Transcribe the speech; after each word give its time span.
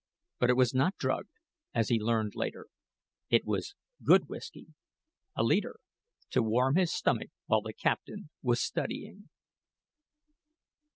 But 0.39 0.49
it 0.49 0.57
was 0.57 0.73
not 0.73 0.97
drugged, 0.97 1.29
as 1.75 1.89
he 1.89 1.99
learned 1.99 2.33
later. 2.33 2.65
It 3.29 3.45
was 3.45 3.75
good 4.01 4.27
whisky 4.27 4.65
a 5.35 5.43
leader 5.43 5.79
to 6.31 6.41
warm 6.41 6.75
his 6.75 6.91
stomach 6.91 7.29
while 7.45 7.61
the 7.61 7.71
captain 7.71 8.31
was 8.41 8.59
studying. 8.63 9.29